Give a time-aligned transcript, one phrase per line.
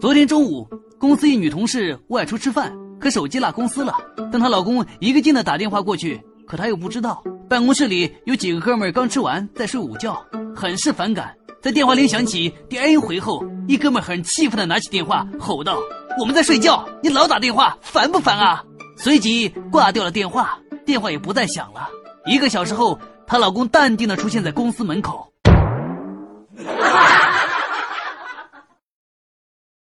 [0.00, 3.92] 昨天中午公司一女同事外出吃饭可手机落公司了。
[4.30, 10.24] 但她老公一个劲的打电话过去可她又不知道办公室里有几个哥们刚吃完在睡午觉
[10.54, 11.34] 很是反感。
[11.60, 15.76] 在电话铃响起第 n 回后一哥们很气愤的拿起电话吼道
[16.20, 18.64] 我们在睡觉你老打电话烦不烦啊？
[18.96, 21.88] 随即挂掉了电话电话也不再响了。
[22.26, 22.96] 一个小时后
[23.26, 25.32] 她老公淡定的出现在公司门口